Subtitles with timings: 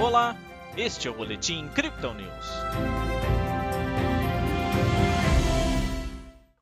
[0.00, 0.34] Olá,
[0.78, 2.46] este é o Boletim Crypto News.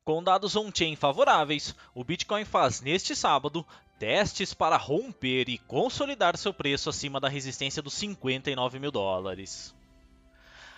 [0.03, 3.65] Com dados on-chain favoráveis, o Bitcoin faz neste sábado
[3.97, 9.73] testes para romper e consolidar seu preço acima da resistência dos 59 mil dólares.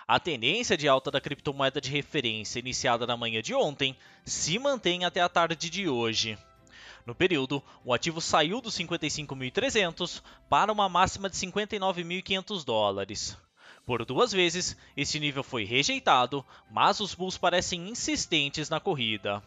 [0.08, 5.04] A tendência de alta da criptomoeda de referência iniciada na manhã de ontem se mantém
[5.04, 6.38] até a tarde de hoje.
[7.06, 13.38] No período, o ativo saiu dos 55.300 para uma máxima de 59.500 dólares.
[13.86, 19.44] Por duas vezes, este nível foi rejeitado, mas os bulls parecem insistentes na corrida.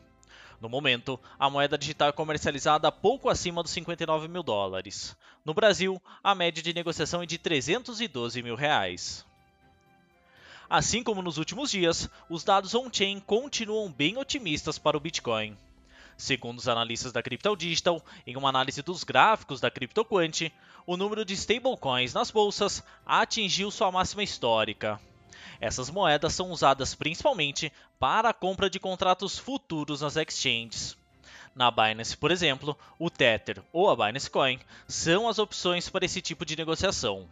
[0.61, 5.17] No momento, a moeda digital é comercializada pouco acima dos 59 mil dólares.
[5.45, 9.25] No Brasil, a média de negociação é de 312 mil reais.
[10.69, 15.57] Assim como nos últimos dias, os dados on-chain continuam bem otimistas para o Bitcoin.
[16.17, 20.51] Segundo os analistas da Crypto Digital, em uma análise dos gráficos da CryptoQuant,
[20.87, 25.01] o número de stablecoins nas bolsas atingiu sua máxima histórica.
[25.61, 30.97] Essas moedas são usadas principalmente para a compra de contratos futuros nas exchanges.
[31.55, 36.21] Na Binance, por exemplo, o Tether ou a Binance Coin são as opções para esse
[36.21, 37.29] tipo de negociação.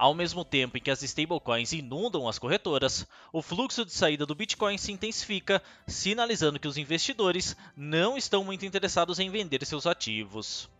[0.00, 4.34] Ao mesmo tempo em que as stablecoins inundam as corretoras, o fluxo de saída do
[4.34, 10.70] Bitcoin se intensifica, sinalizando que os investidores não estão muito interessados em vender seus ativos.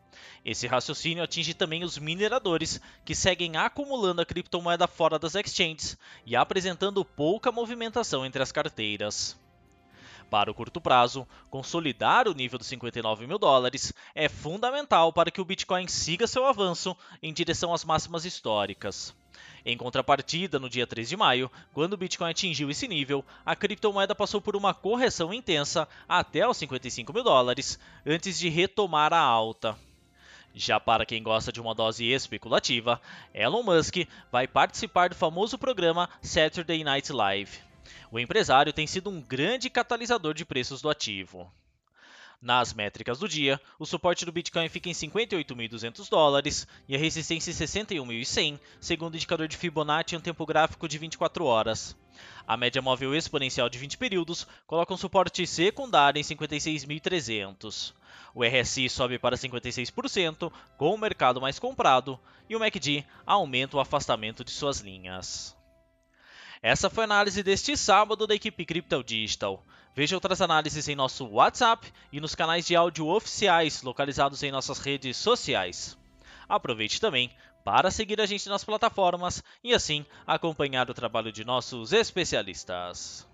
[0.42, 6.34] Esse raciocínio atinge também os mineradores, que seguem acumulando a criptomoeda fora das exchanges e
[6.34, 9.38] apresentando pouca movimentação entre as carteiras.
[10.30, 15.40] Para o curto prazo, consolidar o nível dos 59 mil dólares é fundamental para que
[15.40, 19.12] o Bitcoin siga seu avanço em direção às máximas históricas.
[19.66, 24.14] Em contrapartida, no dia 3 de maio, quando o Bitcoin atingiu esse nível, a criptomoeda
[24.14, 29.76] passou por uma correção intensa até os 55 mil dólares, antes de retomar a alta.
[30.54, 33.00] Já para quem gosta de uma dose especulativa,
[33.34, 33.96] Elon Musk
[34.30, 37.69] vai participar do famoso programa Saturday Night Live.
[38.10, 41.52] O empresário tem sido um grande catalisador de preços do ativo.
[42.42, 47.50] Nas métricas do dia, o suporte do Bitcoin fica em 58.200 dólares e a resistência
[47.50, 51.94] em 61.100, segundo o indicador de Fibonacci em um tempo gráfico de 24 horas.
[52.46, 57.92] A média móvel exponencial de 20 períodos coloca um suporte secundário em 56.300.
[58.34, 62.18] O RSI sobe para 56%, com o mercado mais comprado,
[62.48, 65.54] e o MACD aumenta o afastamento de suas linhas.
[66.62, 69.64] Essa foi a análise deste sábado da equipe Crypto Digital.
[69.96, 74.78] Veja outras análises em nosso WhatsApp e nos canais de áudio oficiais localizados em nossas
[74.78, 75.96] redes sociais.
[76.46, 77.30] Aproveite também
[77.64, 83.26] para seguir a gente nas plataformas e assim acompanhar o trabalho de nossos especialistas.